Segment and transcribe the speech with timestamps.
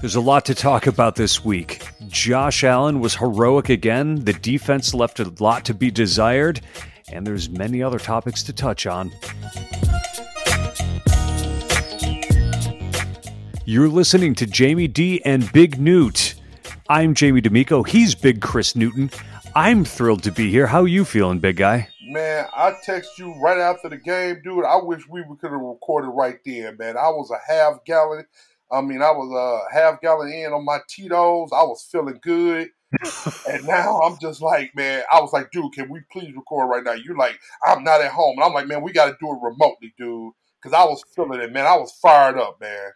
[0.00, 1.86] There's a lot to talk about this week.
[2.08, 6.62] Josh Allen was heroic again, the defense left a lot to be desired,
[7.12, 9.12] and there's many other topics to touch on.
[13.66, 16.34] You're listening to Jamie D and Big Newt.
[16.88, 17.82] I'm Jamie D'Amico.
[17.82, 19.10] He's Big Chris Newton.
[19.54, 20.66] I'm thrilled to be here.
[20.66, 21.88] How you feeling, big guy?
[22.08, 24.64] Man, I text you right after the game, dude.
[24.64, 26.96] I wish we could have recorded right there, man.
[26.96, 28.24] I was a half gallon
[28.72, 31.50] I mean, I was a half gallon in on my Tito's.
[31.52, 32.68] I was feeling good.
[33.48, 36.84] and now I'm just like, man, I was like, dude, can we please record right
[36.84, 36.92] now?
[36.92, 38.36] You're like, I'm not at home.
[38.36, 40.32] And I'm like, man, we got to do it remotely, dude.
[40.60, 41.66] Because I was feeling it, man.
[41.66, 42.90] I was fired up, man.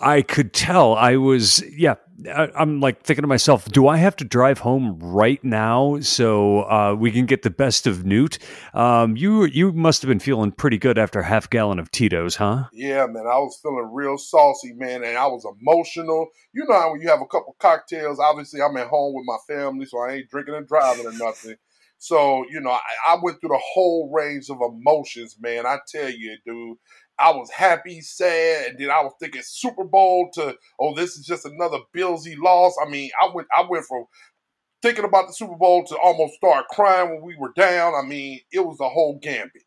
[0.00, 1.94] I could tell I was, yeah.
[2.34, 6.62] I, am like thinking to myself, do I have to drive home right now so
[6.62, 8.38] uh, we can get the best of Newt?
[8.72, 12.36] Um, you you must have been feeling pretty good after a half gallon of Tito's,
[12.36, 12.64] huh?
[12.72, 13.26] Yeah, man.
[13.26, 16.28] I was feeling real saucy, man, and I was emotional.
[16.54, 19.54] You know how when you have a couple cocktails, obviously I'm at home with my
[19.54, 21.56] family, so I ain't drinking and driving or nothing.
[21.98, 25.66] So, you know, I, I, went through the whole range of emotions, man.
[25.66, 26.76] I tell you, dude.
[27.18, 31.24] I was happy, sad, and then I was thinking Super Bowl to oh, this is
[31.24, 32.76] just another Billsy loss.
[32.84, 34.04] I mean, I went I went from
[34.82, 37.94] thinking about the Super Bowl to almost start crying when we were down.
[37.94, 39.62] I mean, it was a whole gambit.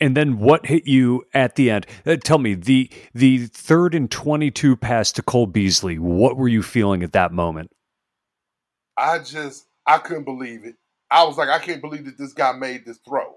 [0.00, 1.86] And then what hit you at the end?
[2.06, 5.98] Uh, tell me the the third and twenty two pass to Cole Beasley.
[5.98, 7.70] What were you feeling at that moment?
[8.96, 10.76] I just I couldn't believe it.
[11.14, 13.36] I was like, I can't believe that this guy made this throw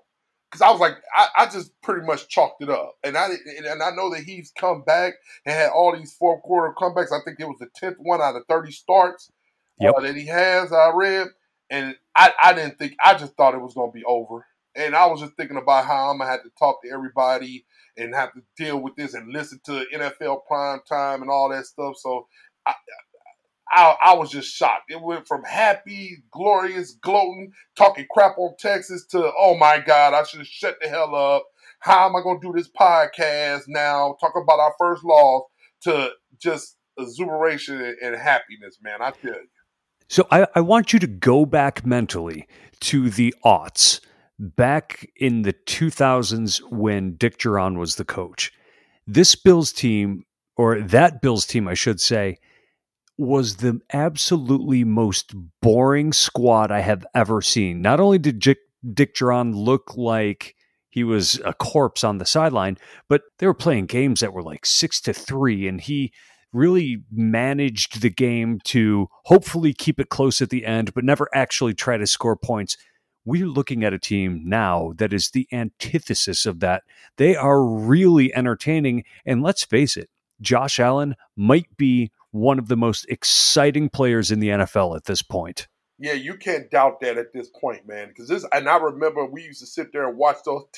[0.49, 3.27] because I was like, I, I, just pretty much chalked it up, and I
[3.69, 5.13] and I know that he's come back
[5.45, 7.11] and had all these fourth quarter comebacks.
[7.11, 9.29] I think it was the tenth one out of thirty starts
[9.79, 9.93] uh, yep.
[9.95, 10.73] uh, that he has.
[10.73, 11.27] I read,
[11.69, 12.95] and I, I didn't think.
[13.03, 14.43] I just thought it was going to be over,
[14.75, 18.15] and I was just thinking about how I'm gonna have to talk to everybody and
[18.15, 21.95] have to deal with this and listen to NFL prime time and all that stuff.
[21.97, 22.27] So
[22.65, 22.73] I,
[23.71, 24.89] I, I was just shocked.
[24.89, 30.23] It went from happy, glorious, gloating, talking crap on Texas to, oh my God, I
[30.23, 31.45] should shut the hell up.
[31.79, 34.15] How am I going to do this podcast now?
[34.19, 35.43] Talk about our first loss
[35.81, 39.01] to just exuberation and happiness, man.
[39.01, 39.47] I tell you.
[40.09, 42.47] So I, I want you to go back mentally
[42.81, 43.99] to the aughts,
[44.39, 48.51] back in the 2000s when Dick Jauron was the coach.
[49.05, 50.25] This Bills team,
[50.55, 52.37] or that Bills team, I should say,
[53.17, 57.81] was the absolutely most boring squad I have ever seen.
[57.81, 58.59] Not only did Dick,
[58.93, 60.55] Dick Jauron look like
[60.89, 62.77] he was a corpse on the sideline,
[63.09, 66.11] but they were playing games that were like six to three, and he
[66.53, 71.73] really managed the game to hopefully keep it close at the end, but never actually
[71.73, 72.77] try to score points.
[73.25, 76.83] We're looking at a team now that is the antithesis of that.
[77.17, 82.77] They are really entertaining, and let's face it, Josh Allen might be one of the
[82.77, 85.67] most exciting players in the NFL at this point.
[85.99, 88.09] Yeah, you can't doubt that at this point, man.
[88.09, 90.63] Because this, and I remember we used to sit there and watch those.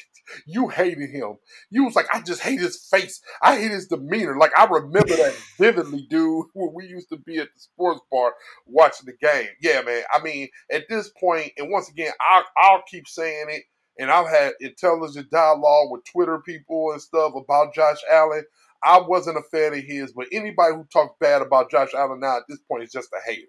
[0.46, 1.38] You hated him.
[1.72, 3.20] You was like, I just hate his face.
[3.42, 4.38] I hate his demeanor.
[4.38, 6.46] Like I remember that vividly, dude.
[6.54, 8.36] When we used to be at the sports bar
[8.68, 9.48] watching the game.
[9.60, 10.04] Yeah, man.
[10.14, 13.64] I mean, at this point, and once again, I'll, I'll keep saying it.
[13.98, 18.44] And I've had intelligent dialogue with Twitter people and stuff about Josh Allen.
[18.84, 22.38] I wasn't a fan of his, but anybody who talks bad about Josh Allen now
[22.38, 23.48] at this point is just a hater.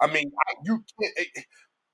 [0.00, 0.30] I mean,
[0.64, 1.12] you can't.
[1.18, 1.42] Eh, eh,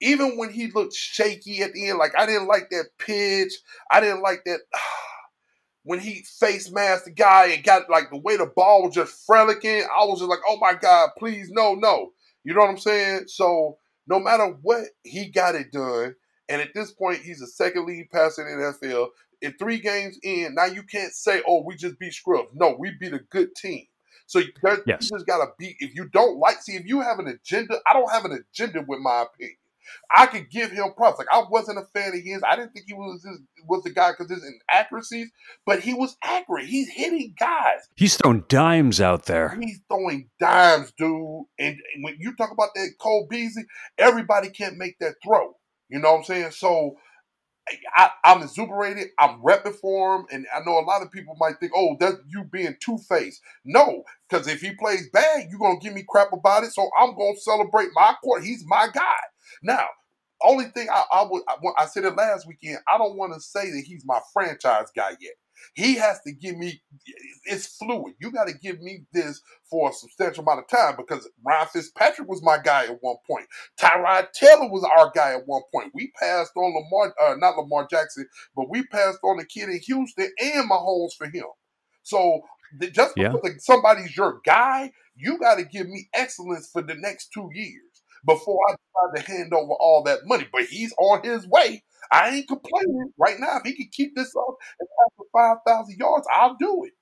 [0.02, 3.52] even when he looked shaky at the end, like I didn't like that pitch.
[3.90, 4.60] I didn't like that
[5.84, 9.24] when he face masked the guy and got like the way the ball was just
[9.26, 9.82] frolicking.
[9.84, 12.10] I was just like, oh my god, please no, no.
[12.44, 13.24] You know what I'm saying?
[13.28, 16.14] So no matter what, he got it done.
[16.48, 19.08] And at this point, he's a second lead passer in the NFL
[19.42, 22.92] in three games in, now you can't say, "Oh, we just beat Scrubs." No, we
[22.98, 23.86] beat a good team.
[24.26, 24.48] So you,
[24.86, 25.02] yes.
[25.02, 25.76] you just got to beat.
[25.78, 28.84] If you don't like, see, if you have an agenda, I don't have an agenda
[28.86, 29.56] with my opinion.
[30.10, 31.18] I could give him props.
[31.18, 32.42] Like I wasn't a fan of his.
[32.42, 33.38] I didn't think he was this,
[33.68, 35.30] was the guy because his inaccuracies,
[35.64, 36.66] but he was accurate.
[36.66, 37.88] He's hitting guys.
[37.94, 39.56] He's throwing dimes out there.
[39.60, 41.44] He's throwing dimes, dude.
[41.58, 43.64] And when you talk about that Cole Beasley,
[43.98, 45.56] everybody can't make that throw.
[45.88, 46.50] You know what I'm saying?
[46.50, 46.96] So
[47.96, 49.08] I, am exuberated.
[49.18, 52.16] I'm repping for him, and I know a lot of people might think, "Oh, that's
[52.28, 56.32] you being two faced." No, because if he plays bad, you're gonna give me crap
[56.32, 56.72] about it.
[56.72, 58.44] So I'm gonna celebrate my court.
[58.44, 59.16] He's my guy.
[59.62, 59.86] Now,
[60.42, 62.78] only thing I, I would I, I said it last weekend.
[62.88, 65.34] I don't want to say that he's my franchise guy yet.
[65.74, 66.82] He has to give me,
[67.44, 68.14] it's fluid.
[68.20, 72.28] You got to give me this for a substantial amount of time because Ryan Fitzpatrick
[72.28, 73.46] was my guy at one point.
[73.78, 75.92] Tyrod Taylor was our guy at one point.
[75.94, 79.80] We passed on Lamar, uh, not Lamar Jackson, but we passed on the kid in
[79.86, 81.46] Houston and Mahomes for him.
[82.02, 82.40] So
[82.80, 83.54] just because yeah.
[83.58, 88.58] somebody's your guy you got to give me excellence for the next two years before
[88.68, 90.46] I decide to hand over all that money.
[90.52, 91.82] But he's on his way.
[92.12, 93.58] I ain't complaining right now.
[93.58, 95.26] If he can keep this up and pass for
[95.66, 96.92] 5,000 yards, I'll do it.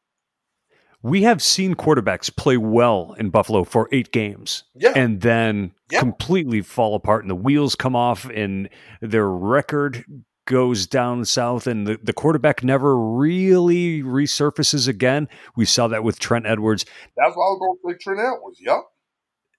[1.02, 4.92] We have seen quarterbacks play well in Buffalo for eight games Yeah.
[4.96, 5.98] and then Yeah.
[6.00, 8.70] completely fall apart and the wheels come off and
[9.02, 10.06] their record
[10.46, 15.28] goes down south and the, the quarterback never really resurfaces again.
[15.56, 16.84] We saw that with Trent Edwards.
[17.18, 18.58] That's why I was going to say Trent Edwards.
[18.62, 18.80] Yep.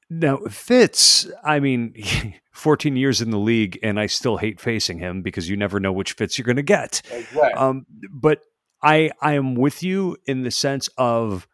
[0.09, 1.95] Now, Fitz, I mean,
[2.53, 5.91] 14 years in the league, and I still hate facing him because you never know
[5.91, 7.01] which Fitz you're going to get.
[7.11, 7.53] Exactly.
[7.53, 8.41] Um, but
[8.83, 11.47] I, I am with you in the sense of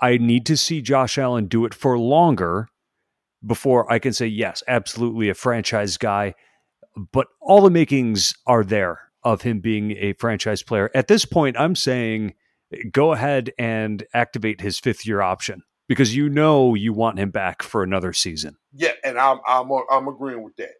[0.00, 2.68] I need to see Josh Allen do it for longer
[3.44, 6.34] before I can say, yes, absolutely a franchise guy.
[7.12, 10.90] But all the makings are there of him being a franchise player.
[10.94, 12.34] At this point, I'm saying
[12.90, 17.62] go ahead and activate his fifth year option because you know you want him back
[17.62, 18.56] for another season.
[18.74, 20.72] yeah, and I'm I'm I'm agreeing with that.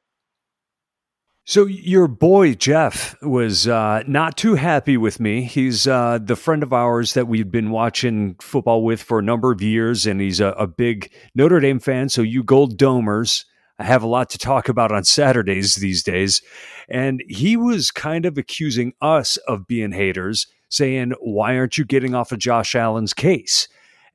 [1.44, 5.43] So your boy Jeff was uh, not too happy with me.
[5.43, 9.50] He's uh, the friend of ours that we've been watching football with for a number
[9.50, 12.08] of years, and he's a, a big Notre Dame fan.
[12.08, 13.44] So you Gold Domers
[13.82, 16.40] I have a lot to talk about on Saturdays these days,
[16.88, 22.14] and he was kind of accusing us of being haters, saying, "Why aren't you getting
[22.14, 23.66] off of Josh Allen's case?"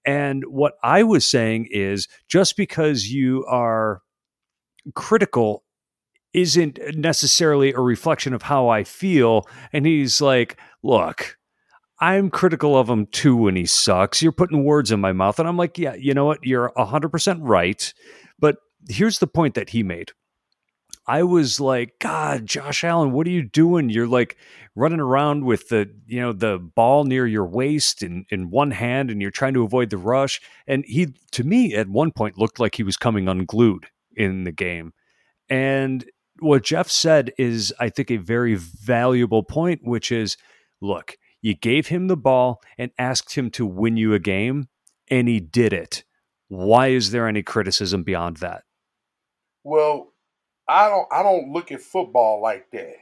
[0.07, 4.01] And what I was saying is, just because you are
[4.95, 5.65] critical
[6.33, 9.47] isn't necessarily a reflection of how I feel.
[9.73, 11.37] And he's like, look,
[11.99, 14.21] I'm critical of him too when he sucks.
[14.21, 15.39] You're putting words in my mouth.
[15.39, 16.39] And I'm like, yeah, you know what?
[16.43, 17.93] You're 100% right.
[18.39, 18.57] But
[18.87, 20.11] here's the point that he made.
[21.07, 23.89] I was like, God, Josh Allen, what are you doing?
[23.89, 24.35] You're like
[24.75, 29.09] running around with the, you know, the ball near your waist in, in one hand
[29.09, 30.41] and you're trying to avoid the rush.
[30.67, 34.51] And he, to me, at one point looked like he was coming unglued in the
[34.51, 34.93] game.
[35.49, 36.05] And
[36.39, 40.35] what Jeff said is, I think, a very valuable point, which is
[40.81, 44.67] look, you gave him the ball and asked him to win you a game,
[45.09, 46.03] and he did it.
[46.49, 48.63] Why is there any criticism beyond that?
[49.63, 50.13] Well,
[50.67, 52.95] I don't I don't look at football like that.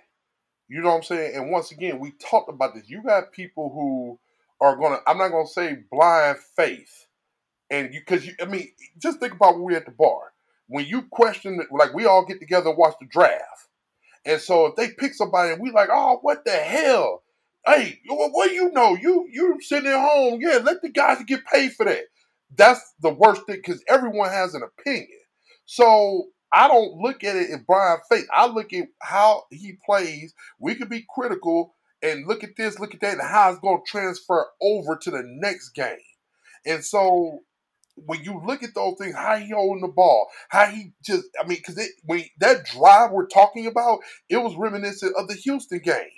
[0.68, 1.36] You know what I'm saying?
[1.36, 2.90] And once again, we talked about this.
[2.90, 4.20] You got people who
[4.66, 7.08] are gonna I'm not gonna say blind faith.
[7.72, 8.70] And you cause you I mean,
[9.02, 10.34] just think about when we're at the bar.
[10.68, 13.68] When you question like we all get together and watch the draft.
[14.26, 17.24] And so if they pick somebody and we like, oh, what the hell?
[17.66, 18.96] Hey, what, what do you know?
[18.96, 22.06] You you sitting at home, yeah, let the guys get paid for that.
[22.56, 25.20] That's the worst thing because everyone has an opinion.
[25.66, 28.28] So I don't look at it in blind faith.
[28.34, 30.34] I look at how he plays.
[30.58, 33.80] We could be critical and look at this, look at that, and how it's going
[33.80, 35.98] to transfer over to the next game.
[36.66, 37.40] And so
[37.96, 41.46] when you look at those things, how he holding the ball, how he just, I
[41.46, 44.00] mean, because it when that drive we're talking about,
[44.30, 46.10] it was reminiscent of the Houston game.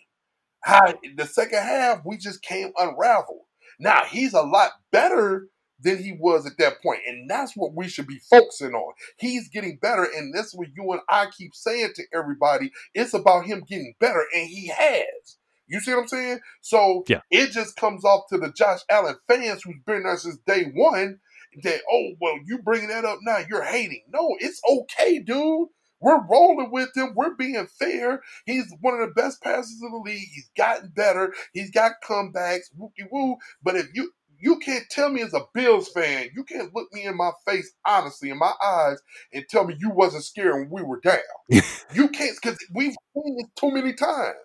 [0.61, 3.45] How the second half we just came unraveled.
[3.79, 5.47] Now he's a lot better
[5.81, 8.93] than he was at that point, and that's what we should be focusing on.
[9.19, 12.71] He's getting better, and that's what you and I keep saying to everybody.
[12.95, 15.37] It's about him getting better, and he has.
[15.67, 16.39] You see what I'm saying?
[16.61, 17.21] So Yeah.
[17.31, 21.19] it just comes off to the Josh Allen fans who's been there since day one
[21.63, 25.67] that oh well you bringing that up now you're hating no it's okay dude
[26.01, 29.97] we're rolling with him we're being fair he's one of the best passers in the
[29.99, 35.09] league he's gotten better he's got comebacks woo woo but if you you can't tell
[35.09, 38.53] me as a Bills fan, you can't look me in my face honestly in my
[38.63, 38.99] eyes
[39.33, 41.19] and tell me you wasn't scared when we were down.
[41.93, 44.35] you can't because we've seen it too many times.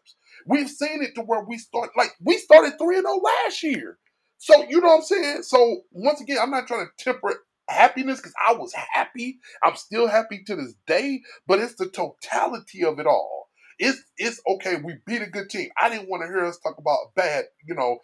[0.47, 3.99] We've seen it to where we start like we started 3 and 0 last year.
[4.39, 5.43] So you know what I'm saying?
[5.45, 7.35] So once again, I'm not trying to temper
[7.69, 9.39] happiness because I was happy.
[9.63, 13.49] I'm still happy to this day, but it's the totality of it all.
[13.79, 14.77] It's it's okay.
[14.85, 15.71] We beat a good team.
[15.81, 17.99] I didn't want to hear us talk about bad, you know,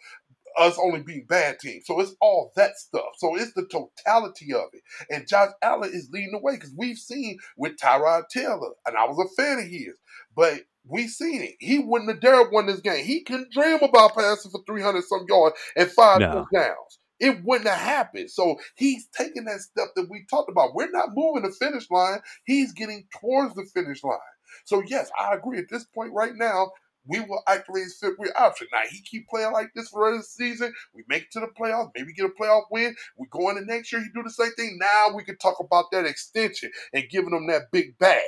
[0.59, 1.87] us only being bad teams.
[1.87, 3.11] So it's all that stuff.
[3.19, 4.83] So it's the totality of it.
[5.11, 9.05] And Josh Allen is leading the way because we've seen with Tyrod Taylor, and I
[9.07, 9.99] was a fan of his,
[10.35, 11.57] but we seen it.
[11.61, 13.05] He wouldn't have dared won this game.
[13.05, 16.47] He couldn't dream about passing for 300 some yards and five No.
[16.52, 16.99] touchdowns.
[17.21, 18.31] It wouldn't have happened.
[18.31, 20.75] So he's taking that step that we talked about.
[20.75, 22.21] We're not moving the finish line.
[22.45, 24.19] He's getting towards the finish line.
[24.64, 25.59] So yes, I agree.
[25.59, 26.71] At this point right now,
[27.09, 28.69] we will activate his year option.
[28.73, 30.73] Now he keep playing like this for the season.
[30.95, 32.95] We make it to the playoffs, maybe get a playoff win.
[33.19, 34.79] We go into next year, he do the same thing.
[34.81, 38.23] Now we can talk about that extension and giving him that big bag.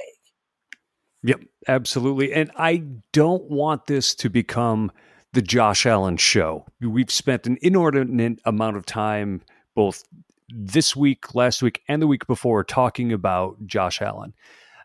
[1.23, 2.33] Yep, absolutely.
[2.33, 4.91] And I don't want this to become
[5.33, 6.67] the Josh Allen show.
[6.81, 9.43] We've spent an inordinate amount of time
[9.75, 10.03] both
[10.49, 14.35] this week, last week, and the week before talking about Josh Allen.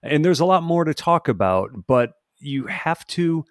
[0.04, 3.46] And there's a lot more to talk about, but you have to,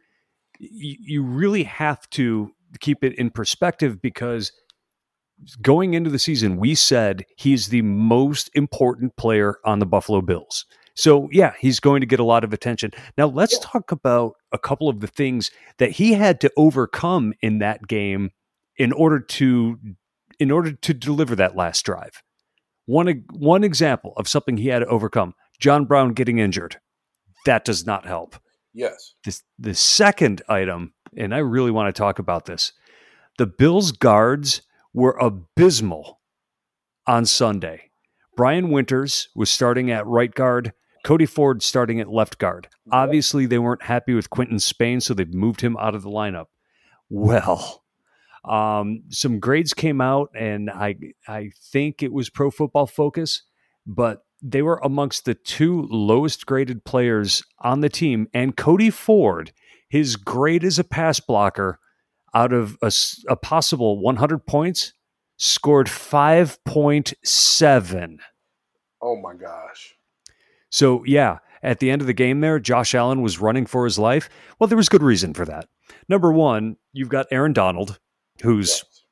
[0.58, 4.52] you really have to keep it in perspective because
[5.60, 10.64] going into the season, we said he's the most important player on the Buffalo Bills.
[10.96, 12.92] So, yeah, he's going to get a lot of attention.
[13.18, 17.58] Now, let's talk about a couple of the things that he had to overcome in
[17.58, 18.30] that game
[18.76, 19.78] in order to
[20.40, 22.22] in order to deliver that last drive.
[22.86, 26.76] One one example of something he had to overcome: John Brown getting injured.
[27.44, 28.36] That does not help.
[28.74, 29.14] Yes.
[29.24, 32.72] This, the second item, and I really want to talk about this.
[33.38, 34.62] The Bills guards
[34.92, 36.20] were abysmal
[37.06, 37.90] on Sunday.
[38.36, 40.72] Brian Winters was starting at right guard.
[41.04, 42.68] Cody Ford starting at left guard.
[42.90, 46.46] Obviously, they weren't happy with Quinton Spain, so they've moved him out of the lineup.
[47.10, 47.84] Well,
[48.44, 50.96] um, some grades came out, and I
[51.28, 53.42] I think it was Pro Football Focus,
[53.86, 58.28] but they were amongst the two lowest graded players on the team.
[58.34, 59.52] And Cody Ford,
[59.88, 61.78] his grade as a pass blocker,
[62.34, 62.92] out of a,
[63.28, 64.92] a possible 100 points,
[65.38, 68.18] scored 5.7.
[69.00, 69.94] Oh my gosh.
[70.68, 73.98] So, yeah, at the end of the game there, Josh Allen was running for his
[73.98, 74.28] life.
[74.58, 75.68] Well, there was good reason for that.
[76.08, 77.98] Number one, you've got Aaron Donald,
[78.42, 79.04] who's yes.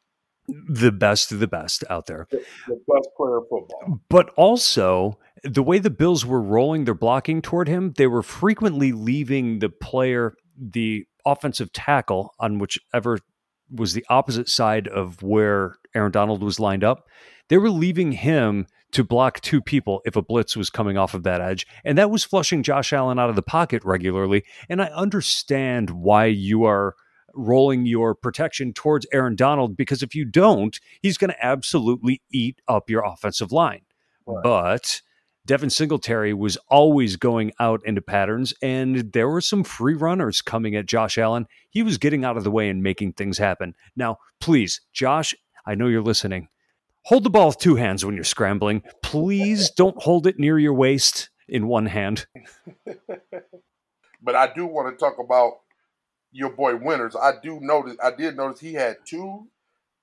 [0.68, 2.26] the best of the best out there.
[2.30, 4.00] The, the best player of football.
[4.10, 8.92] But also, the way the Bills were rolling their blocking toward him, they were frequently
[8.92, 13.18] leaving the player, the offensive tackle on whichever
[13.70, 17.06] was the opposite side of where Aaron Donald was lined up.
[17.48, 21.22] They were leaving him to block two people if a blitz was coming off of
[21.22, 21.66] that edge.
[21.84, 24.44] And that was flushing Josh Allen out of the pocket regularly.
[24.68, 26.94] And I understand why you are
[27.34, 32.60] rolling your protection towards Aaron Donald because if you don't, he's going to absolutely eat
[32.68, 33.82] up your offensive line.
[34.26, 34.42] Right.
[34.42, 35.00] But
[35.44, 40.76] Devin Singletary was always going out into patterns, and there were some free runners coming
[40.76, 41.46] at Josh Allen.
[41.68, 43.74] He was getting out of the way and making things happen.
[43.96, 45.34] Now, please, Josh,
[45.66, 46.48] I know you're listening.
[47.06, 48.82] Hold the ball with two hands when you're scrambling.
[49.02, 52.26] Please don't hold it near your waist in one hand.
[54.22, 55.54] but I do want to talk about
[56.30, 57.16] your boy Winters.
[57.16, 59.48] I do notice I did notice he had two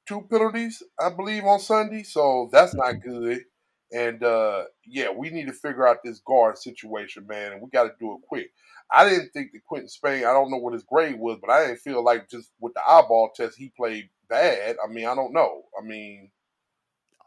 [0.06, 2.04] two penalties, I believe, on Sunday.
[2.04, 3.44] So that's not good.
[3.92, 7.84] And uh yeah, we need to figure out this guard situation, man, and we got
[7.84, 8.52] to do it quick.
[8.92, 11.68] I didn't think that Quinton Spain, I don't know what his grade was, but I
[11.68, 14.78] didn't feel like just with the eyeball test he played bad.
[14.84, 15.64] I mean, I don't know.
[15.80, 16.32] I mean,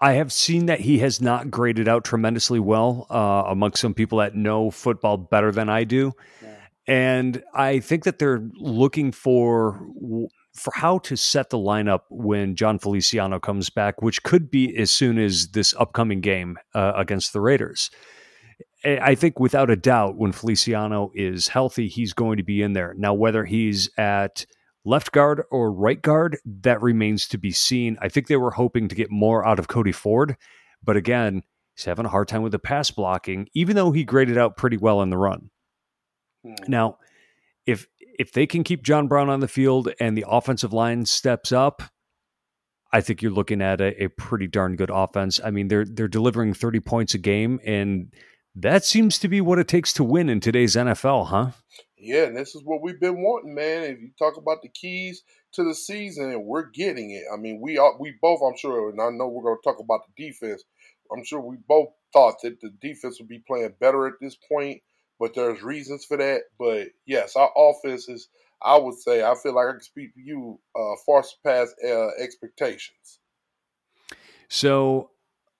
[0.01, 4.19] I have seen that he has not graded out tremendously well uh, amongst some people
[4.19, 6.13] that know football better than I do.
[6.43, 6.55] Yeah.
[6.89, 9.81] And I think that they're looking for
[10.55, 14.91] for how to set the lineup when Jon Feliciano comes back, which could be as
[14.91, 17.91] soon as this upcoming game uh, against the Raiders.
[18.85, 22.95] I think without a doubt, when Feliciano is healthy, he's going to be in there.
[22.99, 24.45] Now, whether he's at
[24.85, 27.97] Left guard or right guard, that remains to be seen.
[28.01, 30.37] I think they were hoping to get more out of Cody Ford,
[30.83, 31.43] but again,
[31.77, 34.77] he's having a hard time with the pass blocking, even though he graded out pretty
[34.77, 35.51] well in the run.
[36.45, 36.55] Hmm.
[36.67, 36.99] Now,
[37.65, 37.87] if
[38.23, 41.83] if they can keep John Brown on the field and the offensive line steps up,
[42.93, 45.41] I think you're looking at a, a pretty darn good offense.
[45.45, 48.15] I mean, they're they're delivering 30 points a game, and
[48.55, 51.51] that seems to be what it takes to win in today's NFL, huh?
[51.97, 53.83] Yeah, and this is what we've been wanting, man.
[53.83, 55.23] If you talk about the keys
[55.55, 57.25] to the season, we're getting it.
[57.33, 59.81] I mean, we are, we both, I'm sure, and I know we're going to talk
[59.81, 60.63] about the defense.
[61.13, 64.81] I'm sure we both thought that the defense would be playing better at this point,
[65.23, 66.41] but there's reasons for that.
[66.59, 68.27] But yes, our offense is,
[68.61, 72.09] I would say, I feel like I can speak for you, uh, far surpassed uh,
[72.19, 73.21] expectations.
[74.49, 75.11] So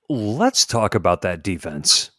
[0.09, 2.11] let's talk about that defense.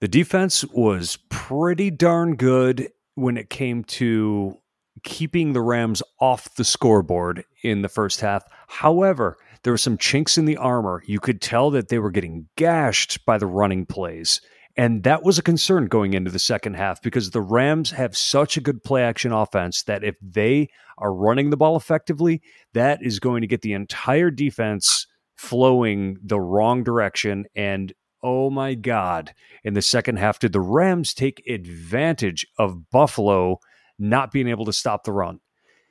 [0.00, 4.58] The defense was pretty darn good when it came to
[5.02, 8.44] keeping the Rams off the scoreboard in the first half.
[8.68, 11.02] However, there were some chinks in the armor.
[11.06, 14.42] You could tell that they were getting gashed by the running plays.
[14.76, 18.56] And that was a concern going into the second half because the Rams have such
[18.56, 23.20] a good play action offense that if they are running the ball effectively, that is
[23.20, 27.92] going to get the entire defense flowing the wrong direction and
[28.24, 33.60] oh my God, in the second half, did the Rams take advantage of Buffalo
[33.98, 35.40] not being able to stop the run?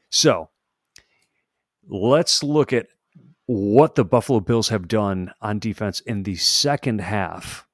[0.10, 0.50] So
[1.88, 2.88] let's look at
[3.46, 7.68] what the Buffalo Bills have done on defense in the second half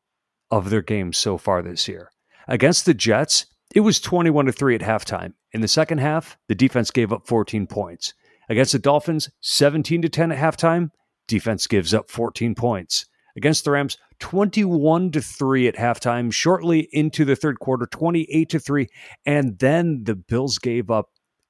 [0.51, 2.11] of their games so far this year.
[2.47, 5.33] Against the Jets, it was 21 to 3 at halftime.
[5.51, 8.13] In the second half, the defense gave up 14 points.
[8.49, 10.89] Against the Dolphins, 17 to 10 at halftime,
[11.27, 17.23] defense gives up 14 points against the Rams, 21 to 3 at halftime, shortly into
[17.23, 18.87] the third quarter, 28 to 3,
[19.25, 21.09] and then the Bills gave up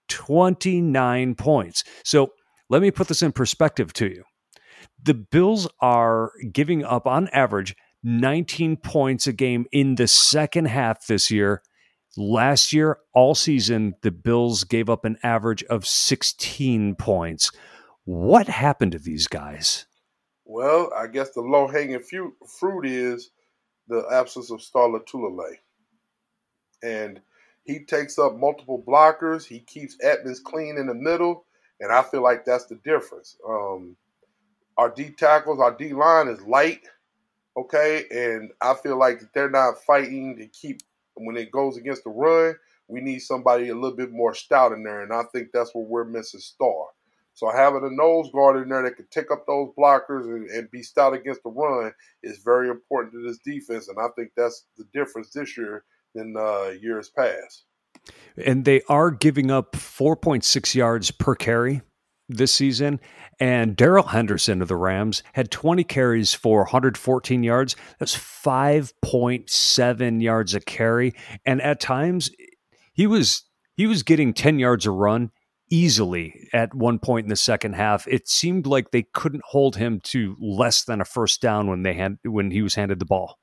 [0.09, 1.83] 29 points.
[2.03, 2.33] So,
[2.69, 4.23] let me put this in perspective to you.
[5.01, 11.07] The Bills are giving up on average 19 points a game in the second half
[11.07, 11.61] this year.
[12.17, 17.51] Last year, all season, the Bills gave up an average of 16 points.
[18.05, 19.85] What happened to these guys?
[20.45, 23.29] Well, I guess the low hanging fruit is
[23.87, 25.57] the absence of Star Lotulelei.
[26.81, 27.21] And
[27.63, 29.45] he takes up multiple blockers.
[29.45, 31.45] He keeps Edmunds clean in the middle.
[31.79, 33.37] And I feel like that's the difference.
[33.47, 33.95] Um,
[34.77, 36.81] our D tackles, our D line is light
[37.59, 38.05] okay?
[38.11, 40.81] And I feel like they're not fighting to keep
[41.15, 42.55] when it goes against the run.
[42.87, 45.87] We need somebody a little bit more stout in there, and I think that's what
[45.87, 46.87] we're missing Star.
[47.33, 50.71] So having a nose guard in there that can take up those blockers and, and
[50.71, 54.65] be stout against the run is very important to this defense, and I think that's
[54.77, 55.83] the difference this year
[56.15, 57.65] than uh, years past.
[58.43, 61.81] And they are giving up 4.6 yards per carry
[62.29, 62.99] this season.
[63.39, 67.75] And Darrell Henderson of the Rams had 20 carries for 114 yards.
[67.97, 71.13] That's 5.7 yards a carry.
[71.45, 72.29] And at times
[72.93, 73.43] he was
[73.75, 75.31] he was getting 10 yards a run
[75.69, 78.07] easily at one point in the second half.
[78.07, 81.93] It seemed like they couldn't hold him to less than a first down when they
[81.93, 83.37] had when he was handed the ball.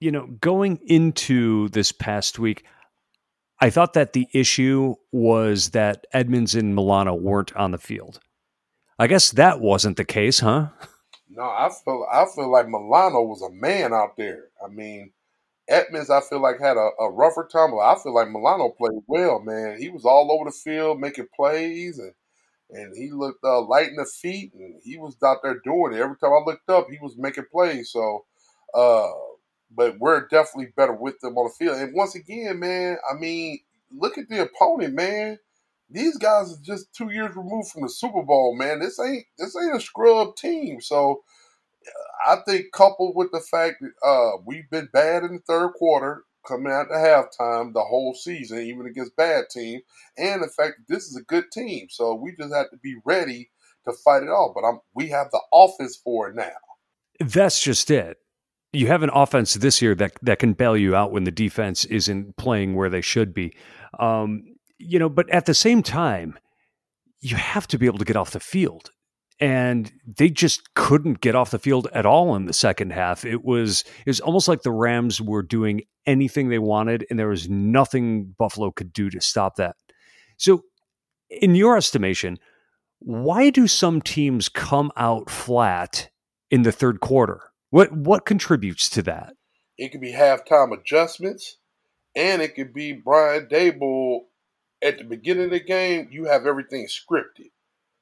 [0.00, 2.64] You know, going into this past week,
[3.60, 8.20] I thought that the issue was that Edmunds and Milano weren't on the field.
[8.98, 10.68] I guess that wasn't the case, huh?
[11.28, 14.48] No, I feel I feel like Milano was a man out there.
[14.64, 15.12] I mean,
[15.68, 17.70] Edmunds, I feel like had a, a rougher time.
[17.80, 19.78] I feel like Milano played well, man.
[19.78, 22.12] He was all over the field making plays, and
[22.70, 26.00] and he looked uh, light in the feet, and he was out there doing it.
[26.00, 27.90] Every time I looked up, he was making plays.
[27.92, 28.24] So,
[28.74, 29.10] uh,
[29.70, 31.78] but we're definitely better with them on the field.
[31.78, 33.60] And once again, man, I mean,
[33.96, 35.38] look at the opponent, man.
[35.88, 38.80] These guys are just two years removed from the Super Bowl, man.
[38.80, 40.80] This ain't this ain't a scrub team.
[40.80, 41.22] So
[42.26, 46.24] I think coupled with the fact that uh, we've been bad in the third quarter,
[46.46, 49.82] coming out to halftime the whole season, even against bad teams,
[50.16, 51.88] and the fact that this is a good team.
[51.90, 53.50] So we just have to be ready
[53.86, 54.52] to fight it all.
[54.54, 56.50] But I'm, we have the offense for it now.
[57.18, 58.18] That's just it
[58.72, 61.84] you have an offense this year that that can bail you out when the defense
[61.86, 63.54] isn't playing where they should be.
[63.98, 64.44] Um,
[64.78, 66.38] you know, but at the same time,
[67.20, 68.90] you have to be able to get off the field.
[69.38, 73.24] And they just couldn't get off the field at all in the second half.
[73.24, 77.28] It was it was almost like the Rams were doing anything they wanted, and there
[77.28, 79.76] was nothing Buffalo could do to stop that.
[80.36, 80.64] So,
[81.30, 82.38] in your estimation,
[82.98, 86.10] why do some teams come out flat
[86.50, 87.49] in the third quarter?
[87.70, 89.34] What what contributes to that?
[89.78, 91.56] It could be halftime adjustments,
[92.14, 94.22] and it could be Brian Daboll
[94.82, 96.08] at the beginning of the game.
[96.10, 97.50] You have everything scripted,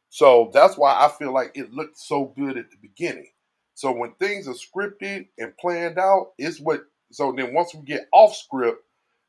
[0.09, 3.31] so that's why I feel like it looked so good at the beginning.
[3.75, 6.81] So when things are scripted and planned out, is what.
[7.13, 8.83] So then once we get off script,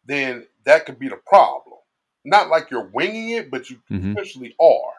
[0.06, 1.78] then that could be the problem.
[2.26, 4.12] Not like you're winging it, but you mm-hmm.
[4.14, 4.94] officially are.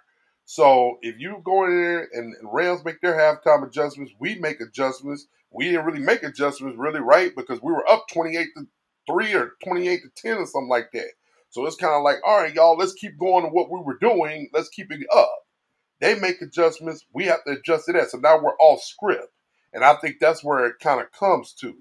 [0.53, 5.29] So if you go in there and, Rams make their halftime adjustments, we make adjustments.
[5.53, 8.67] We didn't really make adjustments really right because we were up 28 to
[9.09, 11.07] 3 or 28 to 10 or something like that.
[11.51, 13.97] So it's kind of like, all right, y'all, let's keep going to what we were
[13.99, 14.51] doing.
[14.53, 15.31] Let's keep it up.
[16.01, 17.07] They make adjustments.
[17.15, 18.11] We have to adjust to that.
[18.11, 19.29] So now we're off script.
[19.73, 21.77] And I think that's where it kind of comes to.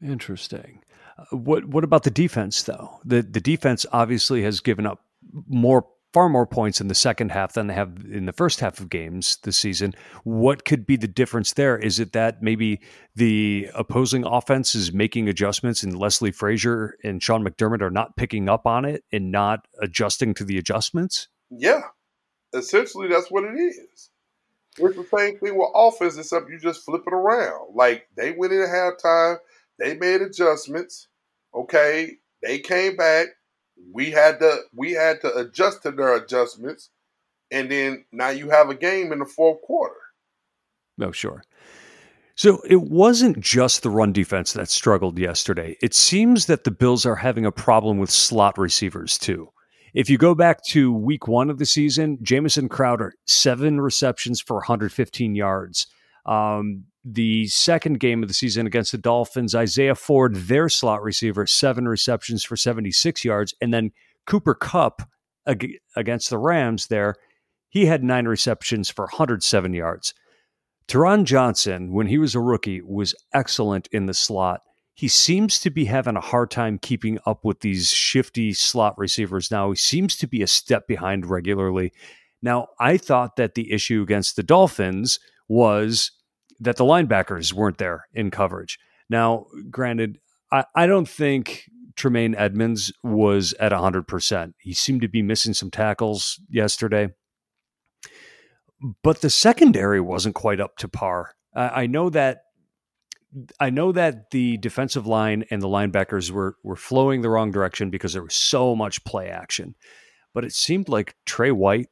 [0.00, 0.84] Interesting.
[1.18, 3.00] Uh, what what about the defense though?
[3.04, 5.00] The the defense obviously has given up
[5.48, 8.78] more far more points in the second half than they have in the first half
[8.78, 9.92] of games this season.
[10.22, 11.76] What could be the difference there?
[11.76, 12.80] Is it that maybe
[13.16, 18.48] the opposing offense is making adjustments and Leslie Frazier and Sean McDermott are not picking
[18.48, 21.26] up on it and not adjusting to the adjustments?
[21.50, 21.82] Yeah.
[22.54, 24.10] Essentially that's what it is.
[24.78, 27.74] It's the same thing with offense, except you just flip it around.
[27.74, 29.38] Like they went in at halftime,
[29.80, 31.08] they made adjustments.
[31.52, 33.28] Okay, they came back,
[33.92, 36.90] we had to we had to adjust to their adjustments,
[37.50, 39.94] and then now you have a game in the fourth quarter.
[41.00, 41.42] Oh, sure.
[42.36, 45.76] So it wasn't just the run defense that struggled yesterday.
[45.80, 49.48] It seems that the Bills are having a problem with slot receivers too.
[49.92, 54.56] If you go back to week one of the season, Jamison Crowder, seven receptions for
[54.56, 55.86] 115 yards.
[56.26, 61.46] Um, the second game of the season against the Dolphins, Isaiah Ford, their slot receiver,
[61.46, 63.54] seven receptions for 76 yards.
[63.60, 63.92] And then
[64.26, 65.02] Cooper Kupp
[65.46, 67.14] ag- against the Rams there,
[67.68, 70.14] he had nine receptions for 107 yards.
[70.88, 74.60] Taron Johnson, when he was a rookie, was excellent in the slot.
[74.94, 79.50] He seems to be having a hard time keeping up with these shifty slot receivers
[79.50, 79.70] now.
[79.70, 81.92] He seems to be a step behind regularly.
[82.42, 86.12] Now, I thought that the issue against the Dolphins was
[86.60, 88.78] that the linebackers weren't there in coverage.
[89.08, 90.18] Now, granted,
[90.50, 94.54] I, I don't think Tremaine Edmunds was at 100%.
[94.58, 97.08] He seemed to be missing some tackles yesterday.
[99.02, 101.34] But the secondary wasn't quite up to par.
[101.54, 102.42] I, I know that
[103.58, 107.90] I know that the defensive line and the linebackers were were flowing the wrong direction
[107.90, 109.74] because there was so much play action.
[110.32, 111.88] But it seemed like Tre White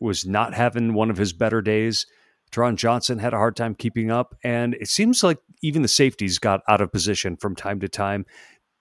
[0.00, 2.06] was not having one of his better days.
[2.52, 6.38] Taron Johnson had a hard time keeping up, and it seems like even the safeties
[6.38, 8.26] got out of position from time to time.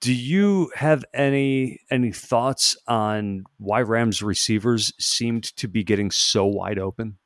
[0.02, 6.46] Do you have any any thoughts on why Rams receivers seemed to be getting so
[6.46, 7.18] wide open?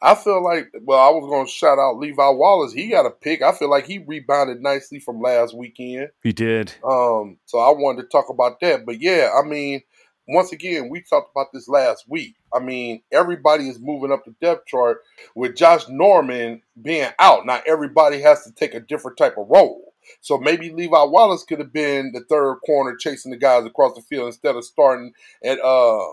[0.00, 2.72] I feel like, well, I was going to shout out Levi Wallace.
[2.72, 3.42] He got a pick.
[3.42, 6.08] I feel like he rebounded nicely from last weekend.
[6.22, 6.72] He did.
[6.84, 8.86] Um, so I wanted to talk about that.
[8.86, 9.82] But yeah, I mean,
[10.28, 12.36] once again, we talked about this last week.
[12.52, 14.98] I mean, everybody is moving up the depth chart
[15.34, 17.44] with Josh Norman being out.
[17.46, 19.92] Now, everybody has to take a different type of role.
[20.20, 24.02] So maybe Levi Wallace could have been the third corner chasing the guys across the
[24.02, 26.04] field instead of starting at uh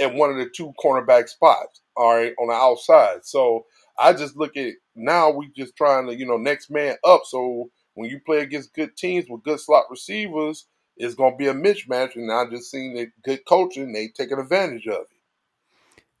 [0.00, 3.24] at one of the two cornerback spots, all right, on the outside.
[3.24, 3.66] So
[3.98, 7.22] I just look at now we just trying to, you know, next man up.
[7.24, 11.54] So when you play against good teams with good slot receivers, it's gonna be a
[11.54, 12.16] mismatch.
[12.16, 15.06] And I just seen that good coaching, they taking advantage of it.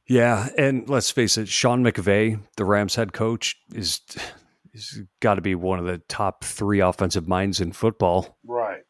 [0.06, 4.00] Yeah, and let's face it, Sean McVay, the Rams head coach, is
[4.74, 8.38] is got to be one of the top three offensive minds in football.
[8.44, 8.82] Right.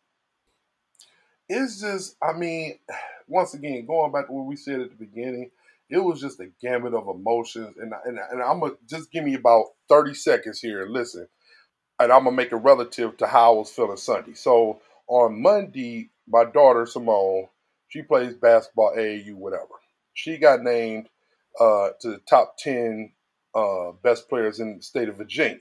[1.49, 2.79] It's just, I mean,
[3.27, 5.51] once again, going back to what we said at the beginning,
[5.89, 7.77] it was just a gamut of emotions.
[7.77, 11.29] And, and, and I'm going to just give me about 30 seconds here and listen.
[11.99, 14.35] And I'm going to make it relative to how I was feeling Sunday.
[14.35, 17.49] So on Monday, my daughter, Simone,
[17.89, 19.67] she plays basketball, AAU, whatever.
[20.15, 21.09] She got named
[21.61, 23.13] uh, to the top 10
[23.55, 25.59] uh, best players in the state of Virginia.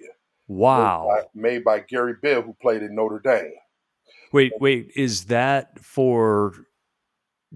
[0.48, 1.08] Wow.
[1.08, 3.54] Made by, made by Gary Bibb, who played in Notre Dame.
[4.32, 6.54] Wait, wait, is that for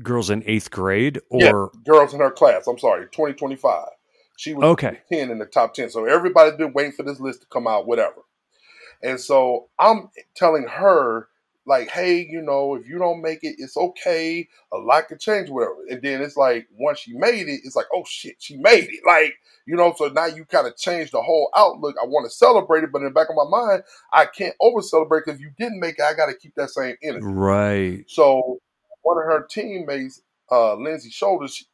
[0.03, 2.67] girls in eighth grade or yeah, girls in her class?
[2.67, 3.87] I'm sorry, 2025.
[4.37, 4.99] She was okay.
[5.11, 5.89] 10 in the top 10.
[5.89, 8.23] So everybody's been waiting for this list to come out, whatever.
[9.01, 11.29] And so I'm telling her
[11.65, 14.47] like, hey, you know, if you don't make it, it's okay.
[14.71, 15.75] A lot can change, whatever.
[15.89, 19.01] And then it's like, once she made it, it's like, oh shit, she made it.
[19.05, 21.95] Like, you know, so now you kind of change the whole outlook.
[22.01, 24.81] I want to celebrate it, but in the back of my mind, I can't over
[24.81, 27.25] celebrate because if you didn't make it, I got to keep that same energy.
[27.25, 28.05] Right.
[28.07, 28.59] So
[29.01, 31.65] one of her teammates, uh, Lindsay Shoulders,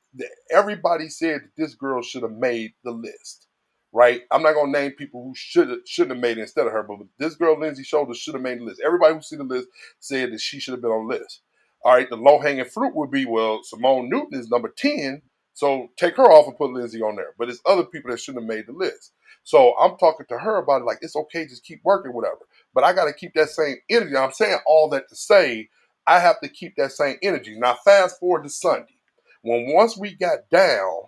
[0.52, 3.48] everybody said that this girl should have made the list
[3.94, 4.24] right?
[4.32, 7.00] I'm not gonna name people who should shouldn't have made it instead of her, but
[7.20, 8.82] this girl Lindsay Shoulders should have made the list.
[8.86, 11.42] Everybody who seen the list said that she should have been on the list.
[11.84, 15.24] All right, the low hanging fruit would be well, Simone Newton is number ten,
[15.54, 17.34] so take her off and put Lindsay on there.
[17.40, 19.14] But it's other people that shouldn't have made the list.
[19.44, 22.40] So I'm talking to her about it, like it's okay, just keep working, whatever.
[22.76, 24.18] But I got to keep that same energy.
[24.18, 25.70] I'm saying all that to say
[26.08, 27.58] I have to keep that same energy.
[27.60, 28.98] Now fast forward to Sunday,
[29.42, 31.04] when once we got down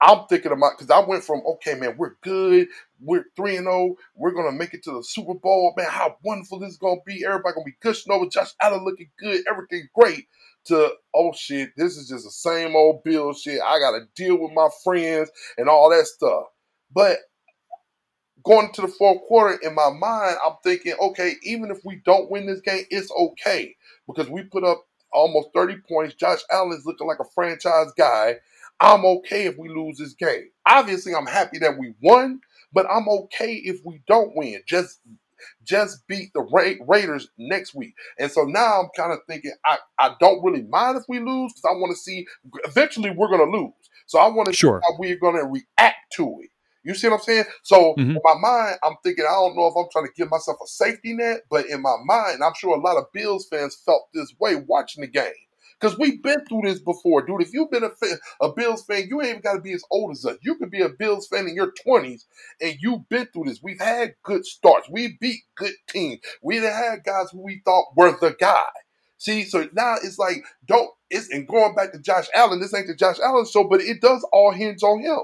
[0.00, 2.68] I'm thinking about because I went from okay, man, we're good,
[3.00, 5.88] we're three and zero, oh, we're gonna make it to the Super Bowl, man.
[5.90, 7.24] How wonderful this is gonna be!
[7.24, 8.26] Everybody gonna be gushing over.
[8.28, 10.26] Josh Allen looking good, everything great.
[10.66, 13.60] To oh shit, this is just the same old bill shit.
[13.62, 16.44] I gotta deal with my friends and all that stuff.
[16.94, 17.18] But
[18.44, 22.30] going to the fourth quarter, in my mind, I'm thinking, okay, even if we don't
[22.30, 23.76] win this game, it's okay
[24.06, 26.14] because we put up almost 30 points.
[26.14, 28.36] Josh Allen's looking like a franchise guy.
[28.80, 30.50] I'm okay if we lose this game.
[30.66, 32.40] Obviously, I'm happy that we won,
[32.72, 34.60] but I'm okay if we don't win.
[34.66, 35.00] Just
[35.62, 37.94] just beat the Ra- Raiders next week.
[38.18, 41.52] And so now I'm kind of thinking I, I don't really mind if we lose
[41.52, 42.26] because I want to see
[42.64, 43.72] eventually we're going to lose.
[44.06, 44.80] So I want to sure.
[44.80, 46.50] see how we're going to react to it.
[46.84, 47.44] You see what I'm saying?
[47.62, 48.10] So mm-hmm.
[48.10, 50.66] in my mind, I'm thinking I don't know if I'm trying to give myself a
[50.66, 54.34] safety net, but in my mind, I'm sure a lot of Bills fans felt this
[54.38, 55.32] way watching the game.
[55.84, 57.42] Because we've been through this before, dude.
[57.42, 57.90] If you've been a,
[58.40, 60.38] a Bills fan, you ain't even got to be as old as us.
[60.40, 62.24] You could be a Bills fan in your 20s
[62.62, 63.62] and you've been through this.
[63.62, 64.88] We've had good starts.
[64.88, 66.20] We beat good teams.
[66.42, 68.64] We had guys who we thought were the guy.
[69.18, 72.86] See, so now it's like, don't, it's, and going back to Josh Allen, this ain't
[72.86, 75.18] the Josh Allen show, but it does all hinge on him.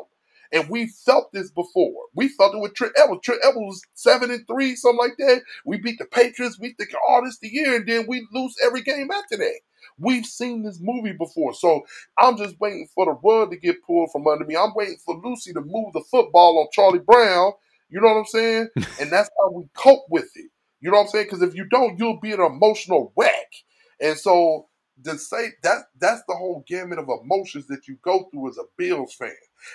[0.53, 2.05] And we felt this before.
[2.15, 3.23] We felt it with Trent Edwards.
[3.25, 5.41] Trent Edwards was seven and three, something like that.
[5.65, 6.59] We beat the Patriots.
[6.61, 9.61] We think all this the year, and then we lose every game after that.
[10.01, 11.55] We've seen this movie before.
[11.55, 11.83] So
[12.19, 14.57] I'm just waiting for the rug to get pulled from under me.
[14.57, 17.53] I'm waiting for Lucy to move the football on Charlie Brown.
[17.91, 18.69] You know what I'm saying?
[19.01, 20.51] and that's how we cope with it.
[20.81, 21.27] You know what I'm saying?
[21.27, 23.53] Because if you don't, you'll be an emotional wreck.
[24.01, 24.69] And so
[25.05, 28.65] to say that that's the whole gamut of emotions that you go through as a
[28.77, 29.33] Bills fan.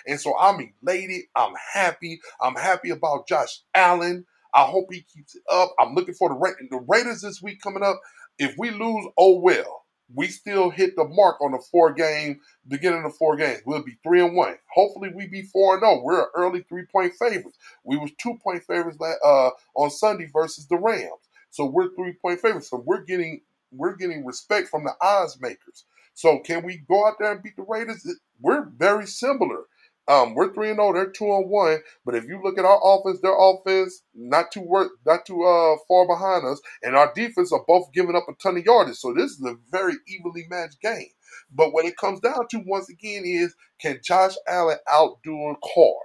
[0.08, 1.24] And so I'm elated.
[1.36, 2.20] I'm happy.
[2.42, 4.26] I'm happy about Josh Allen.
[4.54, 5.74] I hope he keeps it up.
[5.80, 8.00] I'm looking for the Ra- the Raiders this week coming up.
[8.40, 9.85] If we lose, oh well.
[10.14, 13.62] We still hit the mark on the four game beginning of the four games.
[13.66, 14.56] We'll be three and one.
[14.74, 16.02] Hopefully, we be four and zero.
[16.04, 17.58] We're an early three point favorites.
[17.84, 21.30] We was two point favorites uh, on Sunday versus the Rams.
[21.50, 22.70] So we're three point favorites.
[22.70, 23.42] So we're getting
[23.72, 25.86] we're getting respect from the odds makers.
[26.14, 28.08] So can we go out there and beat the Raiders?
[28.40, 29.64] We're very similar.
[30.08, 30.94] Um, we're three and zero.
[30.94, 31.80] They're two and one.
[32.06, 35.78] But if you look at our offense, their offense not too work, not too uh,
[35.88, 38.98] far behind us, and our defense are both giving up a ton of yardage.
[38.98, 41.10] So this is a very evenly matched game.
[41.52, 45.96] But what it comes down to once again is can Josh Allen outdo a Carr?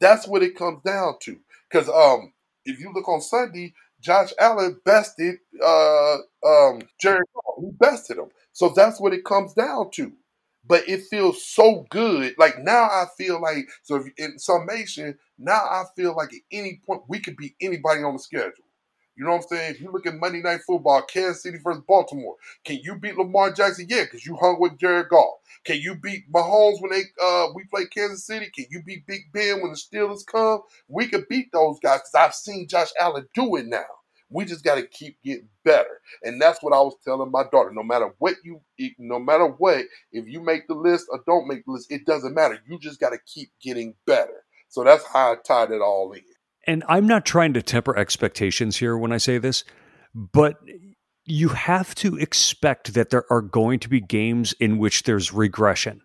[0.00, 1.38] That's what it comes down to.
[1.70, 2.32] Because um,
[2.64, 7.24] if you look on Sunday, Josh Allen bested uh, um, Jerry.
[7.60, 8.30] He bested him.
[8.52, 10.12] So that's what it comes down to.
[10.68, 12.34] But it feels so good.
[12.38, 14.04] Like now, I feel like so.
[14.18, 18.20] In summation, now I feel like at any point we could beat anybody on the
[18.20, 18.52] schedule.
[19.16, 19.74] You know what I'm saying?
[19.76, 23.52] If you look at Monday Night Football, Kansas City versus Baltimore, can you beat Lamar
[23.52, 23.86] Jackson?
[23.88, 25.34] Yeah, because you hung with Jared Goff.
[25.64, 28.50] Can you beat Mahomes when they uh we play Kansas City?
[28.54, 30.60] Can you beat Big Ben when the Steelers come?
[30.88, 33.84] We could beat those guys because I've seen Josh Allen do it now.
[34.30, 36.00] We just got to keep getting better.
[36.22, 37.70] And that's what I was telling my daughter.
[37.72, 38.60] No matter what you,
[38.98, 42.34] no matter what, if you make the list or don't make the list, it doesn't
[42.34, 42.58] matter.
[42.68, 44.44] You just got to keep getting better.
[44.68, 46.22] So that's how I tied it all in.
[46.66, 49.64] And I'm not trying to temper expectations here when I say this,
[50.14, 50.56] but
[51.24, 56.02] you have to expect that there are going to be games in which there's regression.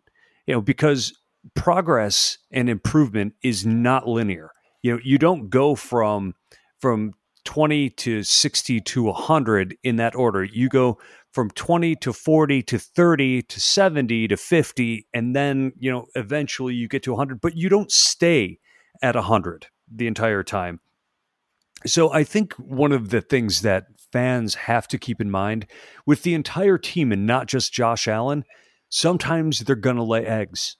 [0.47, 1.13] You know, because
[1.55, 4.51] progress and improvement is not linear.
[4.81, 6.35] You know, you don't go from
[6.79, 7.13] from
[7.53, 10.43] 20 to 60 to 100 in that order.
[10.43, 10.97] You go
[11.33, 16.73] from 20 to 40 to 30 to 70 to 50 and then, you know, eventually
[16.73, 18.57] you get to 100, but you don't stay
[19.03, 20.79] at 100 the entire time.
[21.85, 25.67] So I think one of the things that fans have to keep in mind
[26.07, 28.45] with the entire team and not just Josh Allen,
[28.89, 30.77] sometimes they're going to lay eggs.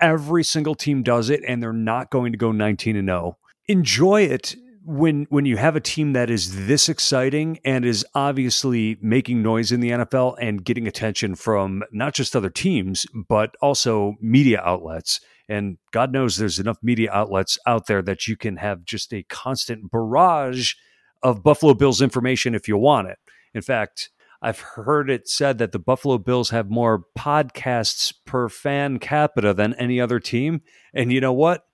[0.00, 3.36] Every single team does it and they're not going to go 19 and 0.
[3.66, 4.54] Enjoy it
[4.86, 9.72] when when you have a team that is this exciting and is obviously making noise
[9.72, 15.20] in the NFL and getting attention from not just other teams but also media outlets
[15.48, 19.22] and God knows there's enough media outlets out there that you can have just a
[19.24, 20.74] constant barrage
[21.22, 23.18] of Buffalo Bills information if you want it.
[23.54, 24.10] In fact,
[24.42, 29.74] I've heard it said that the Buffalo Bills have more podcasts per fan capita than
[29.74, 30.62] any other team.
[30.92, 31.65] And you know what?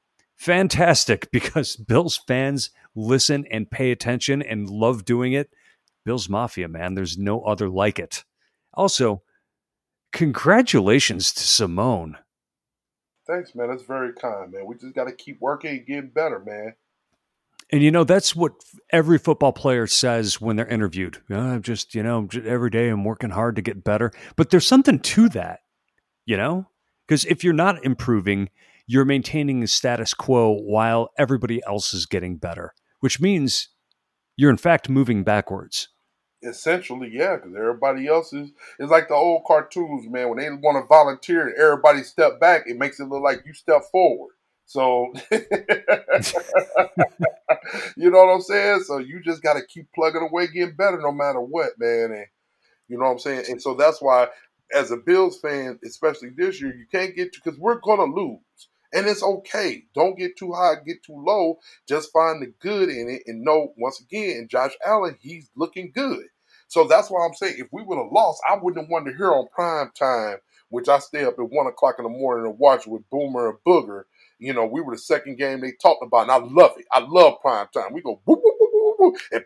[0.43, 5.51] Fantastic because Bills fans listen and pay attention and love doing it.
[6.05, 8.25] Bills Mafia, man, there's no other like it.
[8.75, 9.23] Also,
[10.13, 12.19] congratulations to Simone.
[13.25, 13.69] Thanks, man.
[13.69, 14.67] That's very kind, man.
[14.67, 16.75] We just got to keep working and getting better, man.
[17.71, 18.55] And you know that's what
[18.91, 21.23] every football player says when they're interviewed.
[21.31, 24.11] I'm just you know every day I'm working hard to get better.
[24.35, 25.61] But there's something to that,
[26.27, 26.67] you know,
[27.07, 28.51] because if you're not improving,
[28.87, 33.69] you're maintaining the status quo while everybody else is getting better, which means
[34.37, 35.89] you're in fact moving backwards.
[36.43, 40.29] Essentially, yeah, because everybody else is it's like the old cartoons, man.
[40.29, 43.55] When they want to volunteer and everybody step back, it makes it look like you
[43.55, 44.35] step forward.
[44.67, 45.13] So
[47.97, 48.81] you know what I'm saying?
[48.87, 52.11] So you just gotta keep plugging away, getting better no matter what, man.
[52.13, 52.27] And
[52.89, 53.45] you know what I'm saying?
[53.49, 54.29] And so that's why
[54.75, 58.41] as a Bills fan, especially this year, you can't get to because we're gonna lose.
[58.93, 59.85] And it's okay.
[59.95, 61.59] Don't get too high, get too low.
[61.89, 66.27] Just find the good in it and know, once again, Josh Allen, he's looking good.
[66.69, 69.17] So that's why I'm saying if we would have lost, I wouldn't have wanted to
[69.17, 70.39] hear on prime time,
[70.71, 73.59] which I stay up at one o'clock in the morning and watch with Boomer and
[73.67, 74.05] Booger.
[74.39, 76.87] You know, we were the second game they talked about, and I love it.
[76.91, 77.93] I love prime time.
[77.93, 79.45] We go whoop, whoop, whoop, whoop, and,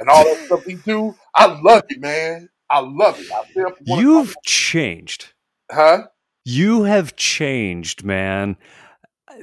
[0.00, 1.16] and all that stuff we do.
[1.34, 2.48] I love it, man.
[2.70, 3.26] I love it.
[3.32, 3.42] I
[3.84, 5.32] You've changed.
[5.70, 6.04] Huh?
[6.44, 8.56] You have changed, man.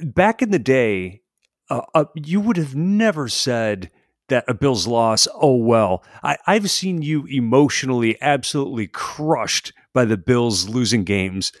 [0.02, 1.22] Back in the day,
[1.68, 3.90] uh, uh, you would have never said
[4.28, 6.04] that a Bills loss, oh well.
[6.22, 11.52] I, I've seen you emotionally absolutely crushed by the Bills losing games.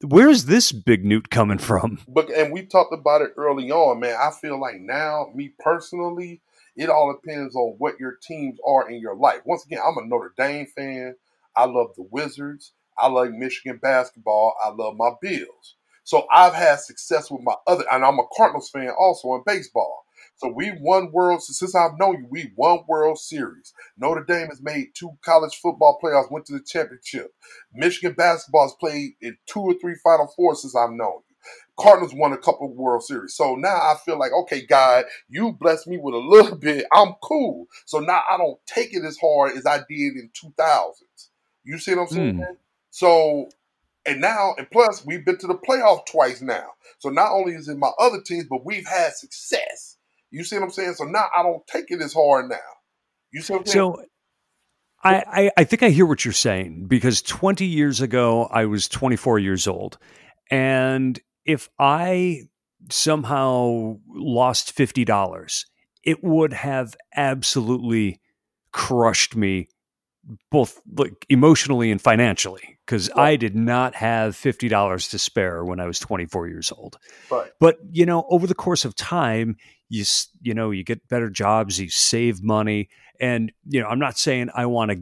[0.00, 1.98] Where's this big newt coming from?
[2.08, 4.16] But and we talked about it early on, man.
[4.18, 6.40] I feel like now, me personally,
[6.76, 9.40] It all depends on what your teams are in your life.
[9.46, 11.16] Once again, I'm a Notre Dame fan.
[11.56, 12.72] I love the Wizards.
[12.98, 14.54] I like Michigan basketball.
[14.62, 15.76] I love my Bills.
[16.04, 20.04] So I've had success with my other, and I'm a Cardinals fan also in baseball.
[20.36, 22.26] So we won world since I've known you.
[22.30, 23.72] We won World Series.
[23.96, 27.32] Notre Dame has made two college football playoffs, went to the championship.
[27.72, 31.36] Michigan basketball has played in two or three Final Fours since I've known you.
[31.78, 33.34] Cardinals won a couple of World Series.
[33.34, 36.86] So now I feel like, okay, God, you blessed me with a little bit.
[36.92, 37.66] I'm cool.
[37.86, 41.28] So now I don't take it as hard as I did in 2000s.
[41.64, 42.34] You see what I'm saying?
[42.36, 42.56] Mm.
[42.96, 43.50] So,
[44.06, 46.64] and now, and plus, we've been to the playoff twice now.
[46.98, 49.98] So not only is it my other teams, but we've had success.
[50.30, 50.94] You see what I'm saying?
[50.94, 52.56] So now I don't take it as hard now.
[53.34, 53.92] You see what I'm saying?
[53.92, 54.02] So
[55.04, 58.88] I, I, I think I hear what you're saying because 20 years ago I was
[58.88, 59.98] 24 years old.
[60.50, 62.44] And if I
[62.90, 65.64] somehow lost $50,
[66.02, 68.22] it would have absolutely
[68.72, 69.68] crushed me
[70.50, 73.30] both like emotionally and financially because right.
[73.30, 76.98] I did not have fifty dollars to spare when I was twenty four years old.
[77.30, 77.50] Right.
[77.60, 79.56] But you know, over the course of time,
[79.88, 80.04] you
[80.40, 82.88] you know you get better jobs you save money
[83.20, 85.00] and you know i'm not saying i want to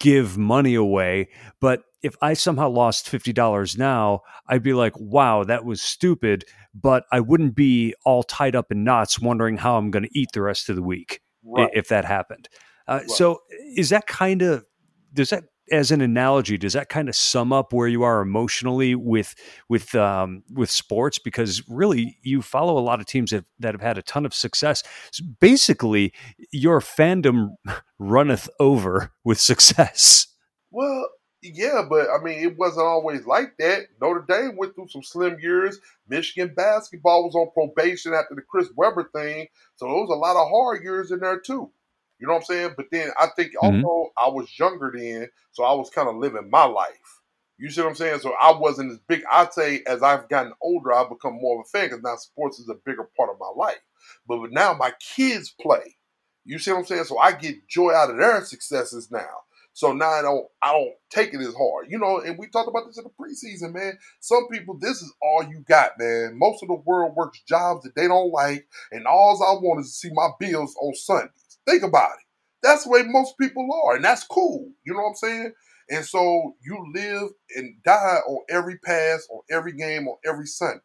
[0.00, 1.28] give money away
[1.60, 7.04] but if i somehow lost $50 now i'd be like wow that was stupid but
[7.12, 10.42] i wouldn't be all tied up in knots wondering how i'm going to eat the
[10.42, 11.70] rest of the week right.
[11.72, 12.48] if that happened
[12.86, 13.10] uh, right.
[13.10, 13.42] so
[13.76, 14.64] is that kind of
[15.12, 18.94] does that as an analogy, does that kind of sum up where you are emotionally
[18.94, 19.34] with
[19.68, 21.18] with um, with sports?
[21.18, 24.34] Because really, you follow a lot of teams that, that have had a ton of
[24.34, 24.82] success.
[25.10, 26.12] So basically,
[26.52, 27.50] your fandom
[27.98, 30.26] runneth over with success.
[30.70, 31.08] Well,
[31.42, 33.84] yeah, but I mean, it wasn't always like that.
[34.00, 35.78] Notre Dame went through some slim years.
[36.08, 40.36] Michigan basketball was on probation after the Chris Webber thing, so there was a lot
[40.36, 41.70] of hard years in there too.
[42.18, 42.74] You know what I'm saying?
[42.76, 43.84] But then I think mm-hmm.
[43.84, 47.20] also I was younger then, so I was kind of living my life.
[47.58, 48.20] You see what I'm saying?
[48.20, 49.22] So I wasn't as big.
[49.30, 52.58] I'd say as I've gotten older, I've become more of a fan because now sports
[52.58, 53.80] is a bigger part of my life.
[54.26, 55.96] But now my kids play.
[56.44, 57.04] You see what I'm saying?
[57.04, 59.44] So I get joy out of their successes now.
[59.74, 61.86] So now I don't I don't take it as hard.
[61.90, 63.98] You know, and we talked about this in the preseason, man.
[64.20, 66.38] Some people, this is all you got, man.
[66.38, 69.88] Most of the world works jobs that they don't like, and all I want is
[69.88, 71.32] to see my bills on Sunday.
[71.66, 72.24] Think about it.
[72.62, 74.70] That's the way most people are, and that's cool.
[74.84, 75.52] You know what I'm saying?
[75.90, 80.80] And so you live and die on every pass, on every game, on every Sunday.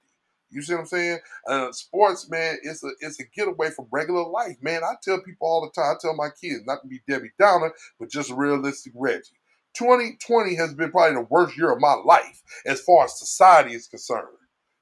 [0.51, 1.19] You see what I'm saying?
[1.47, 4.83] Uh, sports, man, it's a it's a getaway from regular life, man.
[4.83, 5.95] I tell people all the time.
[5.95, 9.37] I tell my kids not to be Debbie Downer, but just realistic Reggie.
[9.75, 13.87] 2020 has been probably the worst year of my life as far as society is
[13.87, 14.27] concerned.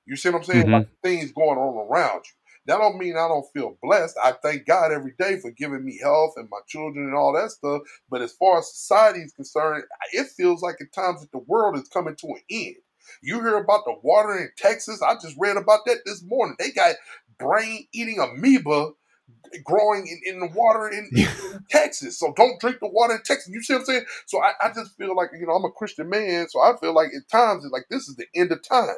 [0.05, 0.63] You see what I'm saying?
[0.63, 0.73] Mm-hmm.
[0.73, 2.31] Like things going on around you.
[2.67, 4.17] That don't mean I don't feel blessed.
[4.23, 7.51] I thank God every day for giving me health and my children and all that
[7.51, 7.82] stuff.
[8.10, 11.77] But as far as society is concerned, it feels like at times that the world
[11.77, 12.75] is coming to an end.
[13.21, 15.01] You hear about the water in Texas.
[15.01, 16.58] I just read about that this morning.
[16.60, 16.95] They got
[17.39, 18.91] brain eating amoeba
[19.63, 21.27] growing in, in the water in, in,
[21.69, 22.19] Texas.
[22.19, 23.49] So don't drink the water in Texas.
[23.49, 24.06] You see what I'm saying?
[24.25, 26.47] So I, I, just feel like, you know, I'm a Christian man.
[26.49, 28.97] So I feel like at times it's like this is the end of times.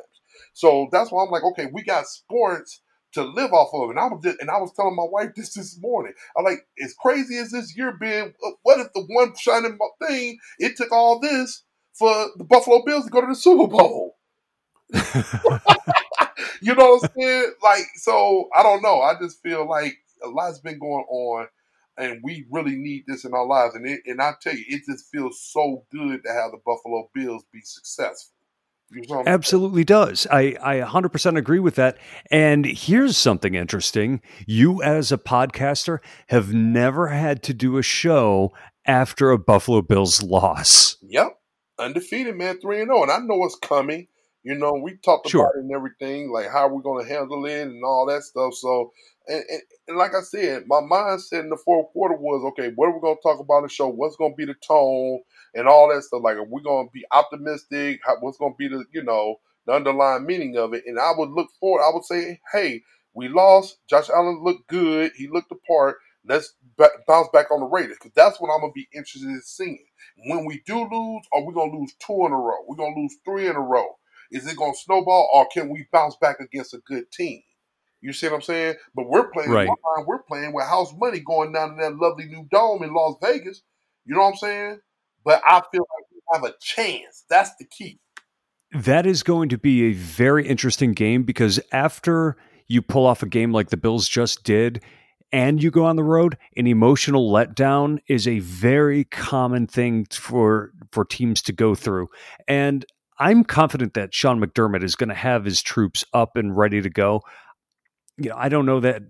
[0.54, 2.82] So that's why I'm like, okay, we got sports
[3.14, 3.90] to live off of.
[3.90, 6.14] And I was just, and I was telling my wife this this morning.
[6.38, 10.38] I'm like, as crazy as this year been, uh, what if the one shining thing
[10.60, 14.18] it took all this for the Buffalo Bills to go to the Super Bowl?
[16.62, 17.54] you know what I'm saying?
[17.64, 19.02] Like, so I don't know.
[19.02, 19.94] I just feel like
[20.24, 21.48] a lot's been going on.
[21.98, 24.84] And we really need this in our lives, and it, and I tell you, it
[24.90, 28.34] just feels so good to have the Buffalo Bills be successful.
[29.26, 30.28] Absolutely does.
[30.32, 31.98] I, I 100% agree with that.
[32.32, 34.22] And here's something interesting.
[34.48, 38.54] You, as a podcaster, have never had to do a show
[38.86, 40.98] after a Buffalo Bills loss.
[41.02, 41.38] Yep.
[41.78, 43.04] Undefeated, man, 3 and 0.
[43.04, 44.08] And I know what's coming.
[44.44, 45.42] You know, we talked sure.
[45.42, 48.54] about it and everything, like how we're going to handle it and all that stuff.
[48.54, 48.92] So,
[49.28, 52.88] and, and, and, like I said, my mindset in the fourth quarter was okay, what
[52.88, 53.90] are we going to talk about in the show?
[53.90, 55.20] What's going to be the tone?
[55.56, 56.22] And all that stuff.
[56.24, 58.02] Like, are we going to be optimistic?
[58.06, 60.84] How, what's going to be the, you know, the underlying meaning of it?
[60.88, 61.84] And I would look forward.
[61.84, 62.84] I would say, hey,
[63.14, 63.78] we lost.
[63.90, 65.12] Josh Allen looked good.
[65.16, 65.98] He looked the part.
[66.26, 69.30] Let's b- bounce back on the Raiders because that's what I'm going to be interested
[69.30, 69.86] in seeing.
[70.28, 72.58] When we do lose, are we going to lose two in a row?
[72.68, 73.98] We're going to lose three in a row.
[74.32, 77.42] Is it going to snowball or can we bounce back against a good team?
[78.02, 78.76] You see what I'm saying?
[78.96, 79.70] But we're playing right.
[80.06, 83.62] we're playing with house money going down in that lovely new dome in Las Vegas.
[84.06, 84.80] You know what I'm saying?
[85.30, 87.24] But I feel like we have a chance.
[87.30, 88.00] That's the key.
[88.74, 92.36] That is going to be a very interesting game because after
[92.68, 94.82] you pull off a game like the Bills just did,
[95.32, 100.72] and you go on the road, an emotional letdown is a very common thing for
[100.92, 102.08] for teams to go through.
[102.48, 102.84] And
[103.20, 106.90] I'm confident that Sean McDermott is going to have his troops up and ready to
[106.90, 107.22] go.
[108.20, 109.04] You know, I don't know that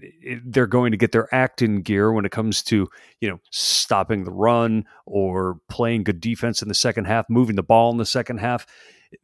[0.45, 2.88] they're going to get their act in gear when it comes to,
[3.20, 7.64] you know, stopping the run or playing good defense in the second half, moving the
[7.64, 8.66] ball in the second half.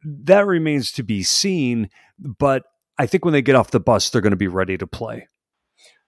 [0.04, 2.64] That remains to be seen, but
[2.98, 5.28] I think when they get off the bus, they're going to be ready to play.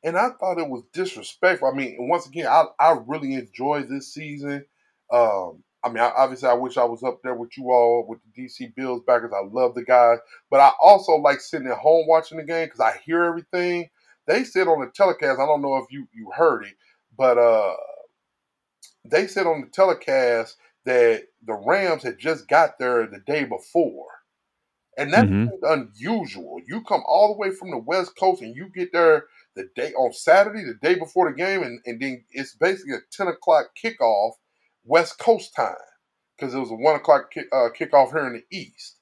[0.03, 1.69] And I thought it was disrespectful.
[1.69, 4.65] I mean, once again, I, I really enjoyed this season.
[5.13, 8.21] Um, I mean, I, obviously, I wish I was up there with you all with
[8.23, 9.33] the DC Bills backers.
[9.35, 10.19] I love the guys,
[10.51, 13.89] but I also like sitting at home watching the game because I hear everything.
[14.27, 15.41] They said on the telecast.
[15.41, 16.75] I don't know if you you heard it,
[17.17, 17.75] but uh,
[19.05, 24.07] they said on the telecast that the Rams had just got there the day before.
[24.97, 25.49] And that's mm-hmm.
[25.63, 26.61] unusual.
[26.67, 29.93] You come all the way from the West Coast and you get there the day
[29.93, 33.67] on Saturday, the day before the game, and, and then it's basically a 10 o'clock
[33.83, 34.33] kickoff
[34.89, 35.75] West Coast time
[36.37, 38.97] because it was a 1 o'clock kick, uh, kickoff here in the East.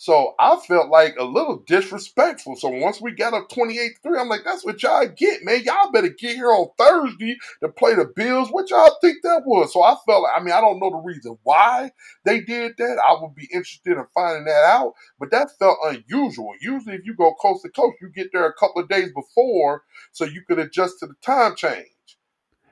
[0.00, 2.54] So I felt like a little disrespectful.
[2.54, 5.64] So once we got up 28 3, I'm like, that's what y'all get, man.
[5.64, 8.48] Y'all better get here on Thursday to play the Bills.
[8.50, 9.72] What y'all think that was?
[9.72, 11.90] So I felt like, I mean, I don't know the reason why
[12.24, 13.02] they did that.
[13.08, 16.52] I would be interested in finding that out, but that felt unusual.
[16.60, 19.82] Usually, if you go coast to coast, you get there a couple of days before
[20.12, 21.88] so you could adjust to the time change.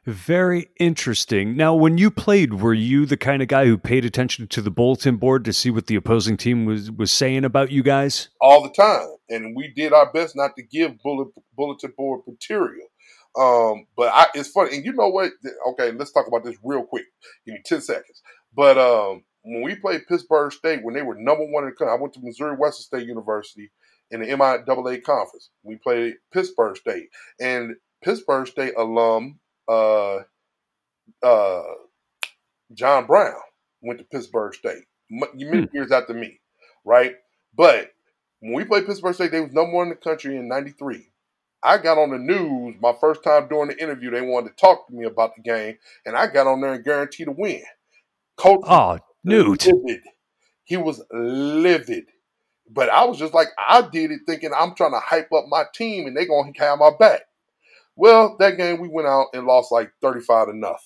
[0.06, 1.56] Very interesting.
[1.56, 4.70] Now, when you played, were you the kind of guy who paid attention to the
[4.70, 8.28] bulletin board to see what the opposing team was was saying about you guys?
[8.40, 12.86] All the time, and we did our best not to give bullet, bulletin board material.
[13.36, 15.32] Um, but I, it's funny, and you know what?
[15.70, 17.06] Okay, let's talk about this real quick.
[17.44, 18.22] Give me ten seconds.
[18.54, 21.92] But um, when we played Pittsburg State, when they were number one in the country,
[21.92, 23.72] I went to Missouri Western State University
[24.12, 25.50] in the MIAA conference.
[25.64, 27.08] We played Pittsburg State,
[27.40, 30.18] and Pittsburg State alum uh,
[31.22, 31.62] uh,
[32.74, 33.34] John Brown
[33.82, 35.76] went to Pittsburg State many hmm.
[35.76, 36.40] years after me,
[36.84, 37.14] right?
[37.56, 37.90] But
[38.40, 41.08] when we played Pittsburg State, they was number one in the country in '93.
[41.62, 44.10] I got on the news my first time doing the interview.
[44.10, 46.84] They wanted to talk to me about the game, and I got on there and
[46.84, 47.62] guaranteed a win.
[48.36, 50.02] Coach, oh, Newt, livid.
[50.64, 52.06] he was livid.
[52.68, 55.64] But I was just like, I did it thinking I'm trying to hype up my
[55.74, 57.22] team, and they're gonna have my back.
[57.96, 60.78] Well, that game we went out and lost like 35 to nothing.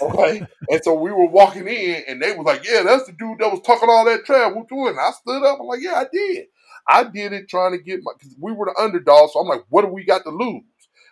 [0.00, 0.46] Okay.
[0.68, 3.50] and so we were walking in and they was like, Yeah, that's the dude that
[3.50, 4.52] was talking all that trash.
[4.54, 4.96] What doing?
[4.98, 5.58] I stood up.
[5.60, 6.46] I'm like, Yeah, I did.
[6.88, 9.30] I did it trying to get my because we were the underdog.
[9.30, 10.62] So I'm like, what do we got to lose?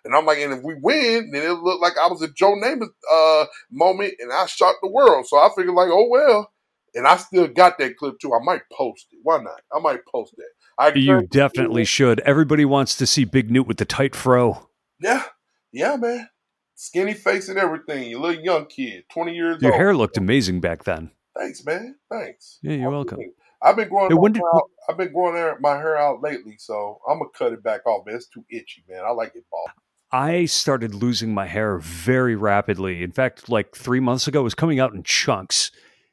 [0.05, 2.55] And I'm like, and if we win, then it looked like I was a Joe
[2.55, 5.27] Namath uh, moment and I shocked the world.
[5.27, 6.51] So I figured like, oh well.
[6.95, 8.33] And I still got that clip too.
[8.35, 9.19] I might post it.
[9.23, 9.61] Why not?
[9.73, 10.49] I might post that.
[10.79, 12.21] I you definitely should.
[12.21, 14.69] Everybody wants to see Big Newt with the tight fro.
[15.01, 15.25] Yeah,
[15.73, 16.29] yeah, man.
[16.75, 18.09] Skinny face and everything.
[18.09, 19.63] You little young kid, twenty years old.
[19.63, 19.81] Your old.
[19.81, 21.11] hair looked amazing back then.
[21.37, 21.97] Thanks, man.
[22.11, 22.59] Thanks.
[22.63, 23.19] Yeah, you're welcome.
[23.61, 24.11] I've been growing.
[24.11, 27.63] Hey, did, out, I've been growing my hair out lately, so I'm gonna cut it
[27.63, 28.07] back off.
[28.07, 29.03] Man, it's too itchy, man.
[29.05, 29.71] I like it bald.
[30.11, 33.03] I started losing my hair very rapidly.
[33.03, 35.71] In fact, like three months ago, it was coming out in chunks.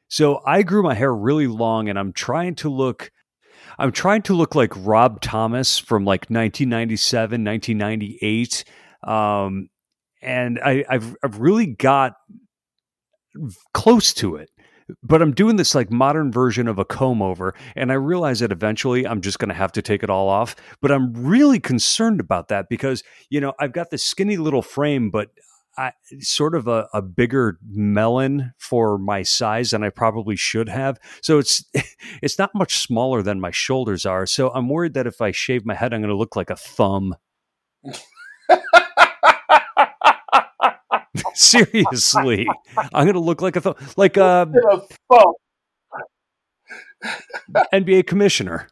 [0.07, 3.11] So I grew my hair really long, and I'm trying to look
[3.78, 8.63] I'm trying to look like Rob Thomas from like 1997, 1998.
[9.03, 9.69] Um,
[10.21, 12.13] and I, I've, I've really got
[13.73, 14.49] close to it
[15.01, 18.51] but I'm doing this like modern version of a comb over, and I realize that
[18.51, 20.55] eventually I'm just going to have to take it all off.
[20.82, 25.09] But I'm really concerned about that because you know I've got this skinny little frame,
[25.09, 25.30] but
[25.78, 30.99] I, sort of a, a bigger melon for my size than I probably should have.
[31.21, 31.63] So it's
[32.21, 34.26] it's not much smaller than my shoulders are.
[34.26, 36.55] So I'm worried that if I shave my head, I'm going to look like a
[36.55, 37.15] thumb.
[41.34, 42.47] Seriously,
[42.93, 44.82] I'm going to look like a thumb, like uh, a
[47.73, 48.67] NBA commissioner.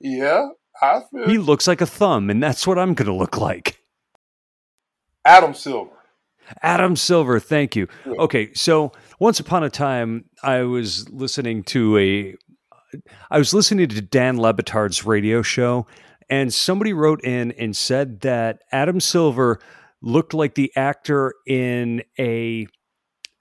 [0.00, 0.48] Yeah,
[0.80, 3.78] I feel he looks like a thumb, and that's what I'm going to look like.
[5.24, 6.01] Adam Silver.
[6.62, 7.88] Adam Silver, thank you.
[8.06, 12.34] Okay, so once upon a time, I was listening to a,
[13.30, 15.86] I was listening to Dan Le Batard's radio show,
[16.28, 19.58] and somebody wrote in and said that Adam Silver
[20.02, 22.66] looked like the actor in a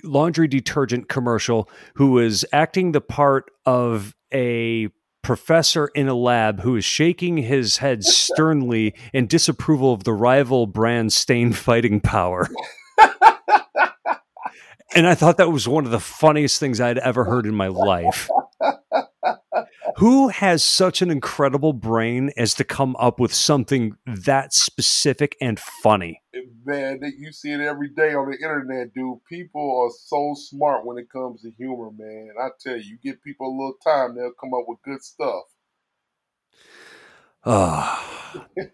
[0.03, 4.89] laundry detergent commercial who was acting the part of a
[5.21, 10.65] professor in a lab who is shaking his head sternly in disapproval of the rival
[10.67, 12.47] brand stain fighting power.
[14.95, 17.67] and I thought that was one of the funniest things I'd ever heard in my
[17.67, 18.29] life.
[19.97, 25.59] Who has such an incredible brain as to come up with something that specific and
[25.59, 26.21] funny?
[26.65, 29.23] Man, you see it every day on the internet, dude.
[29.27, 32.31] People are so smart when it comes to humor, man.
[32.39, 35.43] I tell you, you give people a little time, they'll come up with good stuff.
[37.43, 38.10] Oh,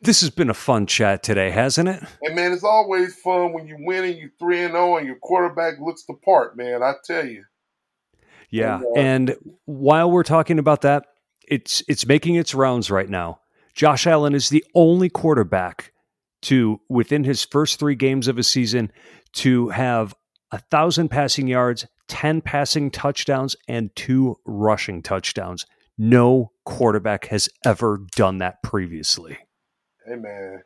[0.01, 2.03] this has been a fun chat today, hasn't it?
[2.21, 5.17] And man, it's always fun when you win and you three and zero, and your
[5.17, 6.57] quarterback looks the part.
[6.57, 7.43] Man, I tell you.
[8.49, 11.05] Yeah, and, uh, and while we're talking about that,
[11.47, 13.41] it's it's making its rounds right now.
[13.73, 15.91] Josh Allen is the only quarterback
[16.43, 18.91] to within his first three games of a season
[19.33, 20.15] to have
[20.51, 25.65] a thousand passing yards, ten passing touchdowns, and two rushing touchdowns.
[25.97, 29.37] No quarterback has ever done that previously.
[30.07, 30.63] Hey man,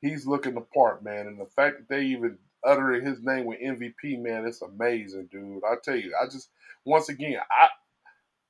[0.00, 3.60] he's looking the part, man, and the fact that they even uttering his name with
[3.60, 5.62] MVP, man, it's amazing, dude.
[5.64, 6.50] I tell you, I just
[6.84, 7.68] once again, I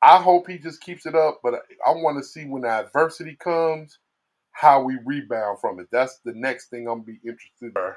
[0.02, 1.54] I hope he just keeps it up, but
[1.86, 3.98] I want to see when the adversity comes,
[4.52, 5.88] how we rebound from it.
[5.90, 7.92] That's the next thing I'm be interested in.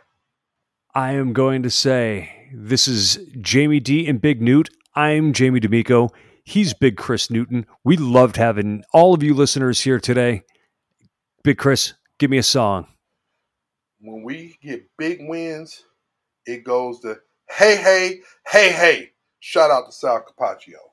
[0.96, 4.70] I am going to say this is Jamie D and Big Newt.
[4.96, 6.10] I'm Jamie D'Amico.
[6.44, 7.68] He's Big Chris Newton.
[7.84, 10.44] We loved having all of you listeners here today.
[11.44, 12.88] Big Chris, give me a song.
[14.00, 15.84] When we get big wins,
[16.46, 17.18] it goes to
[17.50, 19.12] hey, hey, hey, hey.
[19.40, 20.87] Shout out to Sal Capaccio.